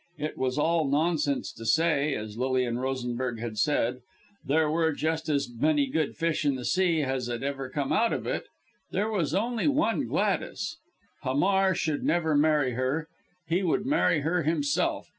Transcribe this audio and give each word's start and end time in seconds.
It 0.17 0.35
was 0.35 0.57
all 0.57 0.87
nonsense 0.87 1.51
to 1.53 1.63
say, 1.63 2.15
as 2.15 2.35
Lilian 2.35 2.79
Rosenberg 2.79 3.39
had 3.39 3.59
said, 3.59 3.99
there 4.43 4.67
were 4.67 4.93
just 4.93 5.29
as 5.29 5.47
many 5.53 5.85
good 5.85 6.15
fish 6.17 6.43
in 6.43 6.55
the 6.55 6.65
sea 6.65 7.03
as 7.03 7.27
had 7.27 7.43
ever 7.43 7.69
come 7.69 7.93
out 7.93 8.11
of 8.11 8.25
it 8.25 8.45
there 8.89 9.11
was 9.11 9.35
only 9.35 9.67
one 9.67 10.07
Gladys. 10.07 10.77
Hamar 11.21 11.75
should 11.75 12.03
never 12.03 12.35
marry 12.35 12.71
her 12.71 13.09
he 13.45 13.61
would 13.61 13.85
marry 13.85 14.21
her 14.21 14.41
himself. 14.41 15.07